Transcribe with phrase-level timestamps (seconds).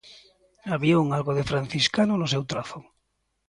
[0.73, 2.79] Había un algo de franciscano no seu trazo.